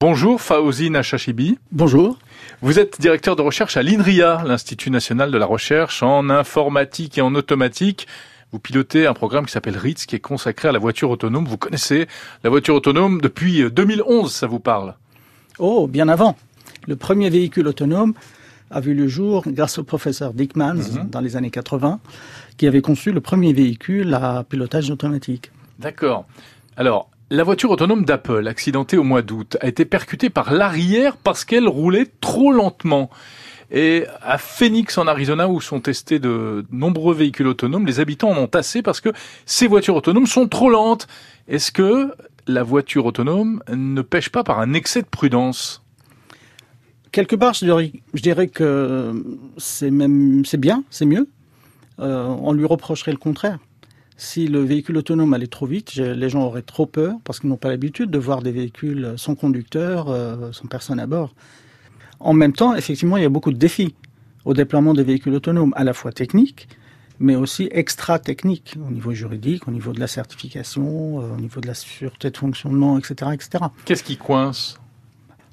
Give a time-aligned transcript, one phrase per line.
[0.00, 1.58] Bonjour Faouzi Nachachibi.
[1.72, 2.20] Bonjour.
[2.62, 7.20] Vous êtes directeur de recherche à l'INRIA, l'Institut national de la recherche en informatique et
[7.20, 8.06] en automatique.
[8.52, 11.46] Vous pilotez un programme qui s'appelle RITS qui est consacré à la voiture autonome.
[11.46, 12.06] Vous connaissez
[12.44, 14.94] la voiture autonome depuis 2011, ça vous parle?
[15.58, 16.36] Oh, bien avant.
[16.86, 18.14] Le premier véhicule autonome
[18.70, 21.10] a vu le jour grâce au professeur Dickmans Mhm.
[21.10, 21.98] dans les années 80
[22.56, 25.50] qui avait conçu le premier véhicule à pilotage automatique.
[25.80, 26.24] D'accord.
[26.76, 31.44] Alors, la voiture autonome d'Apple, accidentée au mois d'août, a été percutée par l'arrière parce
[31.44, 33.10] qu'elle roulait trop lentement.
[33.70, 38.38] Et à Phoenix, en Arizona, où sont testés de nombreux véhicules autonomes, les habitants en
[38.38, 39.10] ont assez parce que
[39.44, 41.06] ces voitures autonomes sont trop lentes.
[41.48, 42.14] Est-ce que
[42.46, 45.82] la voiture autonome ne pêche pas par un excès de prudence?
[47.12, 47.66] Quelque part, je
[48.14, 49.22] dirais, que
[49.58, 51.28] c'est même c'est bien, c'est mieux.
[52.00, 53.58] Euh, on lui reprocherait le contraire.
[54.20, 57.56] Si le véhicule autonome allait trop vite, les gens auraient trop peur parce qu'ils n'ont
[57.56, 61.36] pas l'habitude de voir des véhicules sans conducteur, euh, sans personne à bord.
[62.18, 63.94] En même temps, effectivement, il y a beaucoup de défis
[64.44, 66.66] au déploiement des véhicules autonomes, à la fois techniques,
[67.20, 71.68] mais aussi extra-techniques, au niveau juridique, au niveau de la certification, euh, au niveau de
[71.68, 73.66] la sûreté de fonctionnement, etc., etc.
[73.84, 74.80] Qu'est-ce qui coince?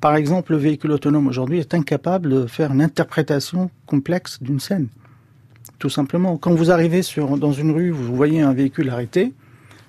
[0.00, 4.88] Par exemple, le véhicule autonome aujourd'hui est incapable de faire une interprétation complexe d'une scène.
[5.78, 9.32] Tout simplement, quand vous arrivez sur, dans une rue, vous voyez un véhicule arrêté,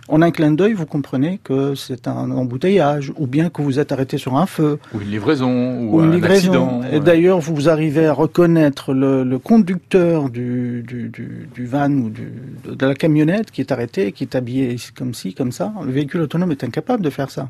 [0.08, 3.92] en un clin d'œil, vous comprenez que c'est un embouteillage, ou bien que vous êtes
[3.92, 5.52] arrêté sur un feu, Ou une livraison
[5.82, 6.52] Ou, ou une un livraison.
[6.80, 7.00] accident Et ouais.
[7.00, 12.86] d'ailleurs, vous arrivez à reconnaître le, le conducteur du, du, du, du van ou de
[12.86, 15.74] la camionnette qui est arrêté, qui est habillé comme ci, comme ça.
[15.86, 17.50] Le véhicule autonome est incapable de faire ça.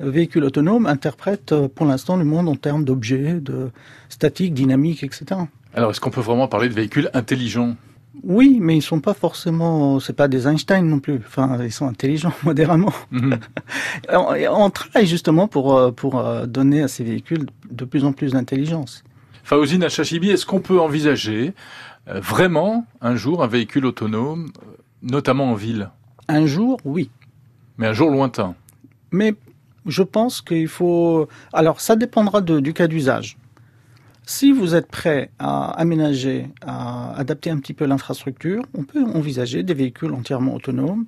[0.00, 3.70] Le véhicule autonome interprète euh, pour l'instant le monde en termes d'objets, de
[4.08, 5.24] statique, dynamique, etc.
[5.74, 7.74] Alors, est-ce qu'on peut vraiment parler de véhicules intelligents?
[8.22, 11.16] Oui, mais ils sont pas forcément, c'est pas des Einstein non plus.
[11.26, 12.92] Enfin, ils sont intelligents modérément.
[13.10, 13.38] Mhm.
[14.12, 18.12] On, on travaille justement pour euh, pour euh, donner à ces véhicules de plus en
[18.12, 19.02] plus d'intelligence.
[19.42, 21.52] Faouzi Nachachibi, est-ce qu'on peut envisager
[22.08, 24.50] euh, vraiment un jour un véhicule autonome,
[25.02, 25.90] notamment en ville,
[26.28, 27.10] Un jour, oui.
[27.78, 28.54] mais un jour lointain?
[29.10, 29.34] Mais
[29.86, 31.28] je pense qu'il faut.
[31.52, 33.36] Alors, ça dépendra de- du cas d'usage.
[34.26, 39.62] Si vous êtes prêt à aménager, à adapter un petit peu l'infrastructure, on peut envisager
[39.62, 41.04] des véhicules entièrement autonomes.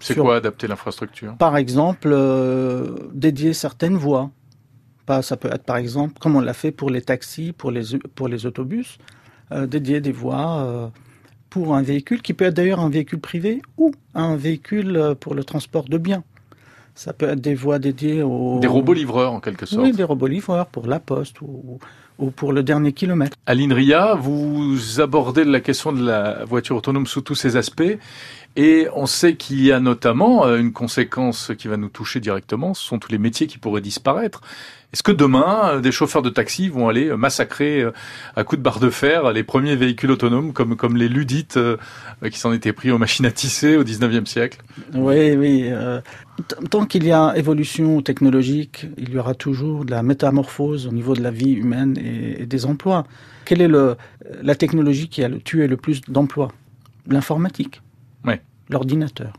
[0.00, 1.36] C'est Sur- quoi adapter l'infrastructure?
[1.36, 4.30] Par exemple, euh, dédier certaines voies.
[5.06, 7.96] Pas, ça peut être par exemple, comme on l'a fait pour les taxis, pour les,
[8.16, 8.98] pour les autobus,
[9.52, 10.88] euh, dédier des voies euh,
[11.48, 15.44] pour un véhicule qui peut être d'ailleurs un véhicule privé ou un véhicule pour le
[15.44, 16.24] transport de biens.
[16.96, 18.58] Ça peut être des voies dédiées aux...
[18.58, 19.82] Des robots livreurs en quelque sorte.
[19.82, 21.78] Oui, des robots livreurs pour la poste ou,
[22.18, 23.36] ou pour le dernier kilomètre.
[23.44, 27.98] À l'INRIA, vous abordez la question de la voiture autonome sous tous ses aspects.
[28.56, 32.72] Et on sait qu'il y a notamment euh, une conséquence qui va nous toucher directement,
[32.72, 34.40] ce sont tous les métiers qui pourraient disparaître.
[34.96, 37.92] Est-ce que demain, euh, des chauffeurs de taxi vont aller euh, massacrer euh,
[38.34, 41.58] à coups de barre de fer les premiers véhicules autonomes comme, comme les ludites
[42.32, 44.62] qui s'en étaient pris aux machines à tisser au 19e siècle?
[44.94, 45.70] Oui, oui.
[46.70, 51.14] tant qu'il y a évolution technologique, il y aura toujours de la métamorphose au niveau
[51.14, 53.04] de la vie humaine et, et des emplois.
[53.44, 53.98] Quelle est le,
[54.40, 56.52] la technologie qui a le, tué le plus d'emplois?
[57.06, 57.82] L'informatique.
[58.24, 58.40] Ouais.
[58.70, 59.34] L'ordinateur.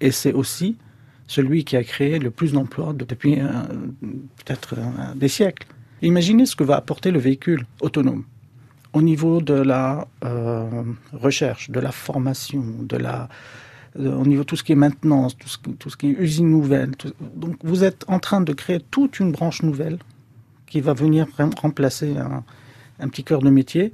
[0.00, 0.78] Et c'est aussi
[1.26, 3.46] celui qui a créé le plus d'emplois de- depuis euh,
[4.44, 5.66] peut-être euh, des siècles.
[6.02, 8.24] Imaginez ce que va apporter le véhicule autonome
[8.92, 13.28] au niveau de la euh, recherche, de la formation, de la,
[13.98, 16.92] au niveau de tout ce qui est maintenance, tout ce, qui- est usine nouvelle.
[17.34, 19.98] donc vous êtes en train de créer toute une branche nouvelle
[20.66, 22.44] qui va venir rem- remplacer un,
[23.00, 23.92] un petit cœur de métier.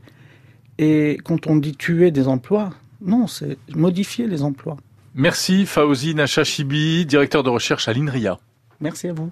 [0.79, 2.71] Et quand on dit tuer des emplois,
[3.03, 4.77] non, c'est modifier les emplois.
[5.15, 8.39] Merci Faouzi Nachachibi, directeur de recherche à l'INRIA.
[8.81, 9.29] Merci à vous.